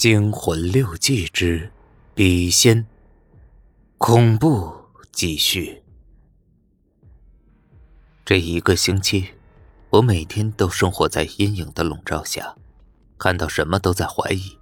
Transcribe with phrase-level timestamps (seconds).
[0.00, 1.70] 惊魂六记之
[2.14, 2.86] 笔仙，
[3.98, 4.72] 恐怖
[5.12, 5.82] 继续。
[8.24, 9.26] 这一个星期，
[9.90, 12.56] 我每天都生活在阴影的笼罩下，
[13.18, 14.56] 看到什么都在怀疑，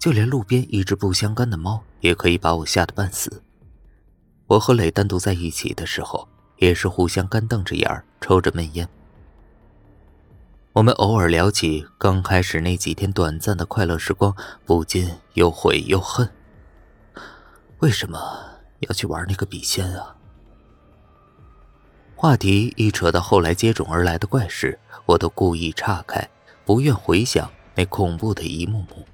[0.00, 3.44] 就连路边一只不相干的猫也可以把我吓得半死。
[4.48, 8.88] 我和磊单独在一起的时候，也是互相干瞪着眼儿抽着闷烟。
[10.74, 14.34] 我们偶尔聊起刚开始那几天短暂的快乐时光，
[14.64, 16.26] 不禁又悔又恨。
[17.80, 18.18] 为什么
[18.78, 20.16] 要去玩那个笔仙啊？
[22.16, 26.26] 话题一扯到后来接踵而来的怪事，我都故意岔开，
[26.64, 29.06] 不愿回想那恐怖的一幕幕。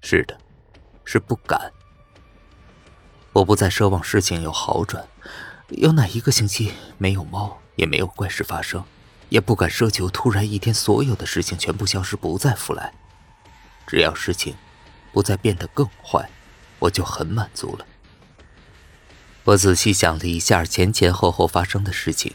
[0.00, 0.38] 是的，
[1.04, 1.72] 是不敢。
[3.32, 5.04] 我不再奢望事情有好转，
[5.70, 8.84] 有哪一个星期没有猫，也没有怪事发生。
[9.28, 12.92] 也不敢奢求突然一天所有的事情全部消失不再复来，
[13.86, 14.54] 只要事情
[15.12, 16.28] 不再变得更坏，
[16.78, 17.84] 我就很满足了。
[19.44, 22.32] 我仔细想了一下前前后后发生的事情，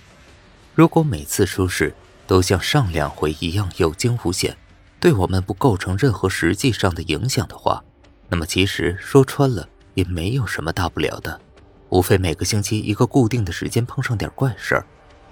[0.73, 1.93] 如果每次出事
[2.25, 4.55] 都像上两回一样有惊无险，
[4.99, 7.83] 对我们不构成任何实际上的影响的话，
[8.29, 11.41] 那么其实说穿了也没有什么大不了的，
[11.89, 14.85] 无非每个星期一个固定的时间碰上点怪事儿。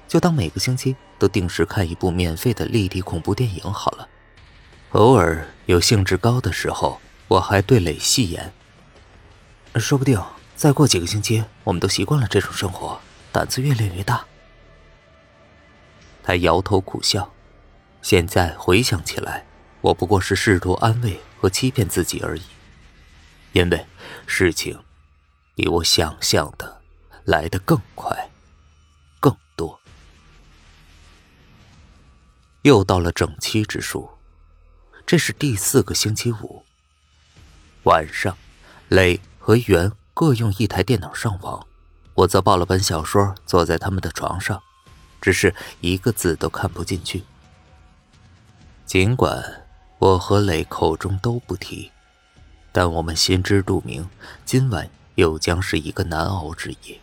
[0.09, 4.09] 就当每个星期都定时看一部免费的立体恐怖电影好了。
[4.93, 8.52] 偶尔有兴致高的时候，我还对磊戏言
[9.77, 10.19] ：“说不定
[10.55, 12.99] 再过几个星期，我们都习惯了这种生活，
[13.31, 14.25] 胆子越练越大。”
[16.23, 17.31] 他摇头苦笑。
[18.02, 19.45] 现在回想起来，
[19.81, 22.41] 我不过是试图安慰和欺骗自己而已，
[23.52, 23.85] 因为
[24.25, 24.80] 事情
[25.53, 26.81] 比我想象的
[27.25, 28.30] 来得更快。
[29.19, 29.78] 更多
[32.63, 34.09] 又到了整七之数，
[35.05, 36.63] 这是第四个星期五
[37.83, 38.38] 晚上，
[38.89, 41.65] 磊和袁各用一台电脑上网，
[42.15, 44.61] 我则抱了本小说坐在他们的床上，
[45.21, 47.23] 只是一个字都看不进去。
[48.86, 49.65] 尽管
[49.98, 51.89] 我和磊口中都不提，
[52.73, 54.09] 但我们心知肚明，
[54.43, 56.99] 今晚又将是一个难熬之夜。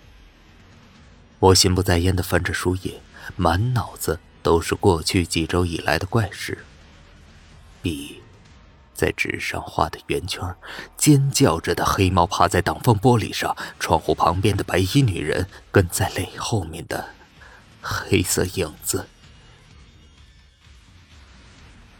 [1.38, 3.00] 我心不在焉的翻着书页，
[3.36, 4.20] 满脑子。
[4.46, 6.64] 都是过去几周以来的怪事。
[7.82, 8.22] 笔
[8.94, 10.54] 在纸上画的圆圈，
[10.96, 17.08] 尖叫着的黑猫趴在挡风玻璃上，窗户旁边的白衣女人跟在泪后面的
[17.82, 19.08] 黑色影子。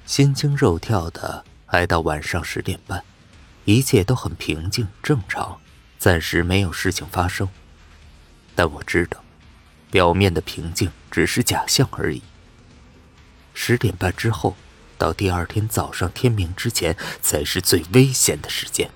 [0.05, 3.03] 心惊肉跳的挨到晚上十点半，
[3.65, 5.61] 一切都很平静正常，
[5.99, 7.49] 暂时没有事情发生。
[8.55, 9.25] 但我知道，
[9.91, 12.23] 表面的平静只是假象而已。
[13.59, 14.55] 十点半之后，
[14.99, 18.91] 到第二天早上天明之前，才是最危险的时间。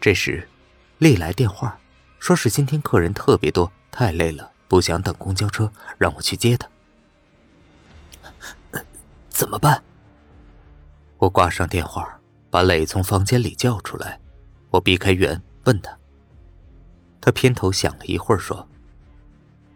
[0.00, 0.48] 这时，
[0.98, 1.80] 丽来电话，
[2.20, 6.68] 说是今天客人特别多，太累了，不想等公交车，让我去接他。
[9.28, 9.82] 怎么办？
[11.18, 12.20] 我挂上电话，
[12.50, 14.20] 把磊从房间里叫出来，
[14.70, 15.98] 我避开远，问他。
[17.20, 18.66] 他偏头想了一会儿，说：“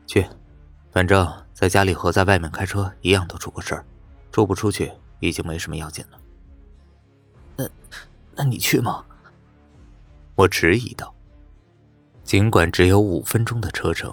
[0.07, 0.25] 去，
[0.93, 3.87] 反正。”在家里和在外面开车一样，都出过事儿，
[4.33, 6.19] 出不出去已经没什么要紧了。
[7.57, 7.65] 那，
[8.35, 9.05] 那你去吗？
[10.35, 11.15] 我迟疑道。
[12.25, 14.13] 尽管只有五分钟的车程，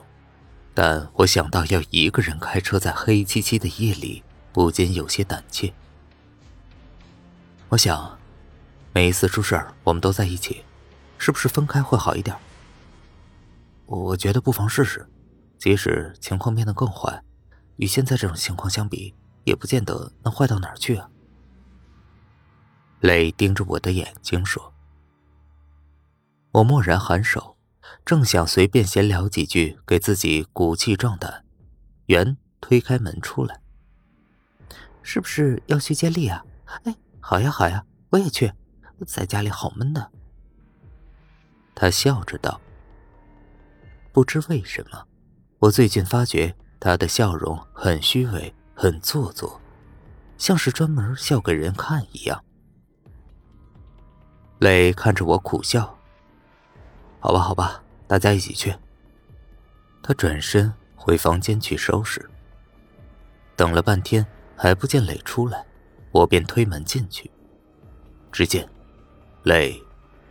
[0.75, 4.21] 但我想到要一个人开车在黑漆漆的夜里，
[4.53, 5.73] 不禁有些胆怯。
[7.69, 8.19] 我想，
[8.93, 10.63] 每一次出事儿，我们都在一起，
[11.17, 12.35] 是不是分开会好一点？
[13.87, 15.09] 我觉得不妨试试，
[15.57, 17.23] 即使情况变得更坏。
[17.77, 21.09] 与现在这种情况相比，也不见得能坏到哪儿去啊。
[22.99, 24.73] 磊盯着我的眼睛说
[26.51, 27.57] ：“我蓦然颔首，
[28.05, 31.43] 正想随便闲聊几句，给自己鼓气壮胆。”
[32.05, 33.61] 袁推开门出来
[35.01, 36.45] ：“是不是要去接力啊
[36.85, 38.53] ？”“哎，好呀好呀，我也去，
[39.07, 40.11] 在家里好闷的。”
[41.73, 42.61] 他笑着道
[44.13, 45.07] ：“不知为什么，
[45.57, 49.61] 我最近发觉。”他的笑容很虚伪，很做作，
[50.35, 52.43] 像是专门笑给人看一样。
[54.57, 55.99] 磊看着我苦笑
[57.21, 58.75] ：“好吧，好吧，大家一起去。”
[60.01, 62.27] 他转身回房间去收拾。
[63.55, 64.25] 等了半天
[64.57, 65.63] 还不见磊出来，
[66.09, 67.29] 我便推门进去。
[68.31, 68.67] 只见
[69.43, 69.79] 磊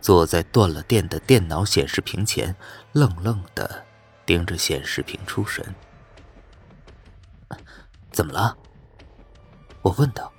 [0.01, 2.53] 坐在断了电的电脑显示屏前，
[2.91, 3.85] 愣愣的
[4.25, 5.73] 盯着显示屏出神。
[8.11, 8.57] 怎么了？
[9.81, 10.31] 我问道。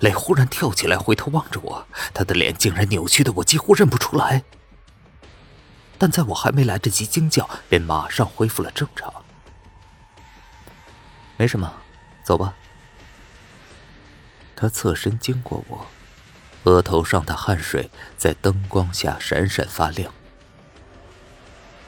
[0.00, 4.42] 磊忽然跳起来，回头望着我，他的脸竟然扭曲的我几乎认不出来。
[5.96, 9.12] 但在我还没来得及惊叫，便马上恢复了正常。
[11.36, 11.72] 没什么，
[12.22, 12.54] 走吧。
[14.54, 15.86] 他侧身经过我，
[16.64, 20.12] 额头上的汗水在灯光下闪闪发亮。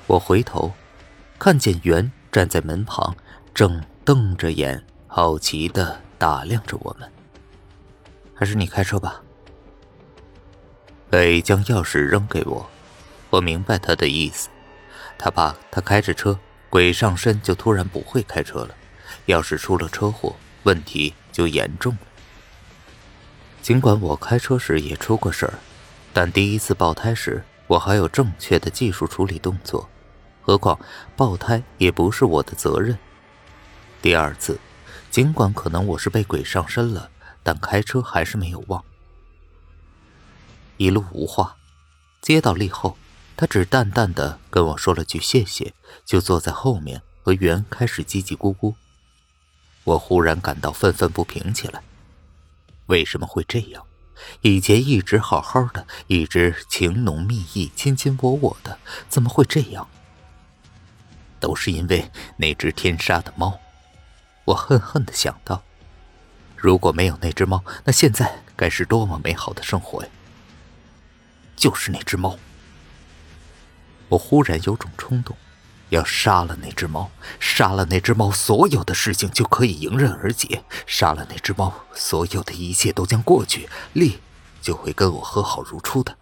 [0.07, 0.73] 我回头，
[1.39, 3.17] 看见袁站在门旁，
[3.53, 7.09] 正瞪着眼，好奇的打量着我们。
[8.35, 9.23] 还是你开车吧。
[11.09, 12.69] 北将钥匙扔给我，
[13.31, 14.49] 我明白他的意思，
[15.17, 16.37] 他怕他开着车，
[16.69, 18.75] 鬼上身就突然不会开车了，
[19.27, 20.35] 要是出了车祸，
[20.65, 22.01] 问题就严重了。
[23.63, 25.55] 尽管我开车时也出过事儿，
[26.13, 29.89] 但第一次爆胎时我还有正确的技术处理动作，
[30.43, 30.77] 何况
[31.15, 32.99] 爆胎也不是我的责任。
[34.03, 34.59] 第二次，
[35.11, 37.11] 尽管可能我是被鬼上身了，
[37.43, 38.83] 但开车还是没有忘。
[40.79, 41.57] 一路无话，
[42.23, 42.97] 接到力后，
[43.37, 45.75] 他只淡淡的跟我说了句谢谢，
[46.07, 48.75] 就坐在后面和袁开始叽叽咕咕。
[49.85, 51.83] 我忽然感到愤愤不平起来。
[52.87, 53.85] 为什么会这样？
[54.41, 58.79] 以前一直好好的，一直情浓蜜意、卿卿我我的，
[59.11, 59.87] 怎么会这样？
[61.39, 63.61] 都是因为那只天杀的猫！
[64.47, 65.63] 我恨恨的想到，
[66.57, 70.09] 如果没有那只猫，那现在该是多么美好的生活呀！
[71.57, 72.39] 就是那只猫，
[74.09, 75.37] 我忽然有种冲动。
[75.91, 77.11] 要杀了那只猫，
[77.41, 80.63] 杀了那只猫，所有的事情就可以迎刃而解。
[80.87, 84.21] 杀了那只猫，所有的一切都将过去，丽
[84.63, 86.17] 就会跟我和好如初的。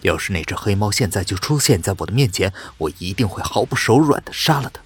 [0.00, 4.82] 要是那只黑猫现在就出现在我的面前，我一定会毫不手软的杀了它。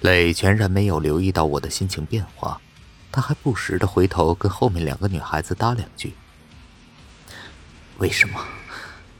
[0.00, 2.60] 磊全然没有留意到我的心情变化，
[3.10, 6.14] 他还不时的回头跟后面两个女孩子搭两句
[7.98, 8.40] ：“为什么？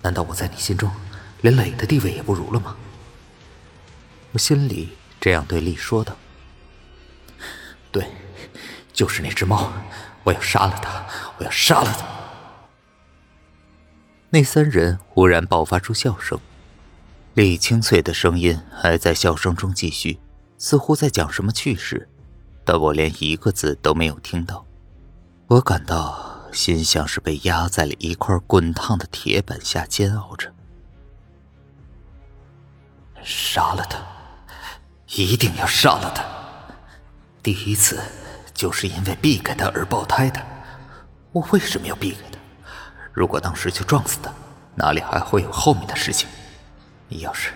[0.03, 0.91] 难道我在你心中？”
[1.43, 2.77] 连磊的地位也不如了吗？
[4.33, 4.91] 我心里
[5.21, 6.17] 这样对丽说的。
[7.93, 8.07] 对，
[8.93, 9.73] 就是那只猫，
[10.25, 11.07] 我要杀了它，
[11.39, 12.07] 我要杀了它。
[14.31, 16.39] 那三人忽然爆发出笑声，
[17.35, 20.19] 丽清脆的声音还在笑声中继续，
[20.59, 22.09] 似乎在讲什么趣事，
[22.65, 24.67] 但我连一个字都没有听到。
[25.47, 30.53] 我感到心像是被压在了一块滚烫的铁板下煎熬着。
[33.23, 33.99] 杀了他，
[35.15, 36.25] 一定要杀了他！
[37.41, 38.01] 第一次
[38.53, 40.45] 就是因为避开他而爆胎的，
[41.33, 42.39] 我为什么要避开他？
[43.13, 44.33] 如果当时就撞死他，
[44.75, 46.29] 哪里还会有后面的事情？
[47.11, 47.53] 要是，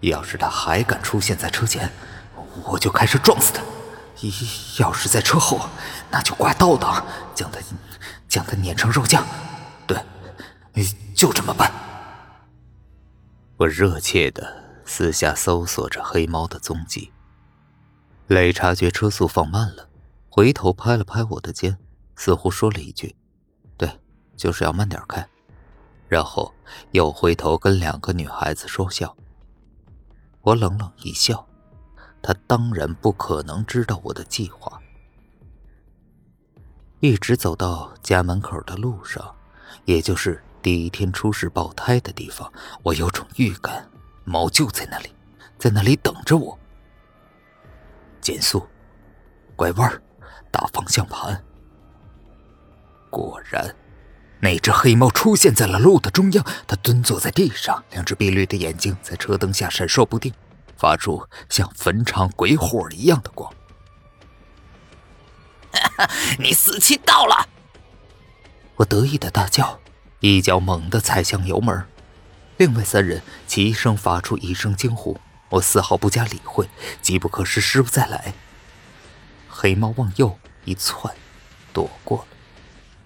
[0.00, 1.90] 要是他还敢出现在车前，
[2.64, 3.62] 我就开始撞死他；
[4.80, 5.68] 要是在车后，
[6.10, 7.04] 那就挂倒档，
[7.34, 7.60] 将他，
[8.28, 9.24] 将他碾成肉酱。
[9.86, 9.98] 对，
[11.14, 11.72] 就这么办。
[13.58, 14.66] 我热切的。
[14.88, 17.10] 四下搜索着黑猫的踪迹。
[18.28, 19.88] 磊察觉车速放慢了，
[20.30, 21.76] 回头拍了拍我的肩，
[22.14, 23.16] 似乎说了一句
[23.76, 24.00] ：“对，
[24.36, 25.26] 就是要慢点开。”
[26.08, 26.54] 然后
[26.92, 29.16] 又回头跟两个女孩子说笑。
[30.42, 31.44] 我冷冷一笑，
[32.22, 34.80] 他当然不可能知道我的计划。
[37.00, 39.34] 一直走到家门口的路上，
[39.84, 42.50] 也就是第一天出事爆胎的地方，
[42.82, 43.88] 我有种预感。
[44.24, 45.10] 猫就在那里，
[45.58, 46.58] 在那里等着我。
[48.20, 48.66] 减速，
[49.54, 50.02] 拐弯，
[50.50, 51.44] 打方向盘。
[53.08, 53.76] 果然，
[54.40, 56.44] 那只黑猫出现在了路的中央。
[56.66, 60.32] 它蹲坐在地上，两只碧绿的眼睛在车灯下闪烁不定，
[60.76, 63.52] 发出像坟场鬼火一样的光。
[66.38, 67.48] 你死期到了！
[68.76, 69.80] 我得意的大叫，
[70.20, 71.86] 一脚猛地踩向油门。
[72.58, 76.68] 另外三人齐声发出一声惊呼，我丝毫不加理会，
[77.02, 78.32] 机不可失，失不再来。
[79.48, 81.14] 黑猫往右一窜，
[81.72, 82.26] 躲过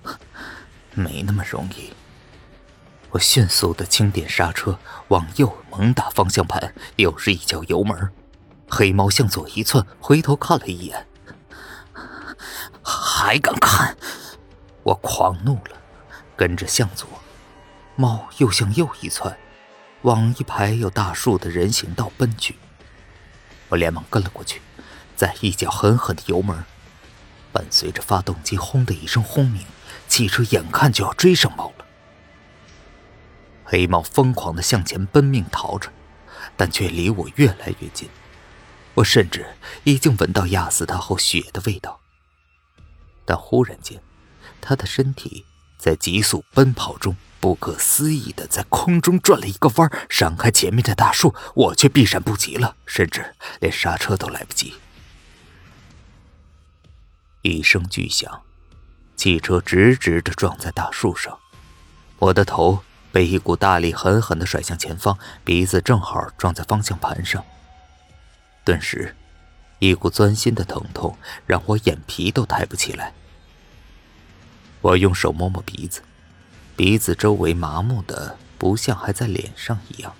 [0.05, 0.19] 了，
[0.95, 1.93] 没那么容易。
[3.13, 8.11] 我迅速的轻点刹车，往右猛打方向盘，又是一脚油门。
[8.69, 11.09] 黑猫向左一窜，回头看了一眼，
[12.85, 13.97] 还敢看！
[14.85, 15.77] 我狂怒了，
[16.37, 17.09] 跟着向左。
[17.97, 19.37] 猫又向右一窜，
[20.03, 22.57] 往一排有大树的人行道奔去。
[23.71, 24.63] 我连忙跟了过去，
[25.17, 26.65] 再一脚狠狠的油门，
[27.51, 29.67] 伴随着发动机“轰”的一声轰鸣，
[30.07, 31.73] 汽车眼看就要追上猫。
[33.71, 35.93] 黑猫疯狂的向前奔命逃着，
[36.57, 38.09] 但却离我越来越近。
[38.95, 39.47] 我甚至
[39.85, 42.01] 已经闻到压死它后血的味道。
[43.25, 44.03] 但忽然间，
[44.61, 45.45] 他的身体
[45.79, 54.75] 在急速奔跑中不可思议的在空中转了一个弯，闪开前面的大树，我却避闪不及了，甚至连刹车都来不及。
[57.43, 58.43] 一声巨响，
[59.15, 61.39] 汽车直直的撞在大树上，
[62.19, 67.45] 我的头被一股大力狠狠的甩向前方，鼻子正好撞在方向盘上。
[68.65, 69.17] 顿时，
[69.79, 73.13] 一股钻心的疼痛让我眼皮都抬不起来。
[74.81, 76.03] 我用手摸摸鼻子，
[76.77, 80.15] 鼻子周围麻木的不像还在脸上一样，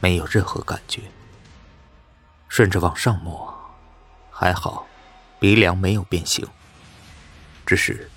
[0.00, 1.02] 没有任何感觉。
[2.48, 3.54] 顺着往上摸，
[4.30, 4.86] 还好，
[5.38, 6.46] 鼻梁没有变形。
[7.64, 8.10] 只是，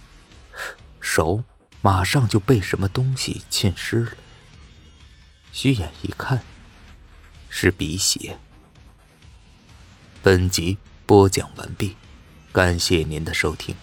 [1.00, 1.44] 手
[1.86, 4.12] 马上就被什么东西浸湿了。
[5.52, 6.42] 虚眼一看，
[7.50, 8.40] 是鼻血。
[10.22, 11.98] 本集播讲完毕，
[12.54, 13.76] 感谢您的收听。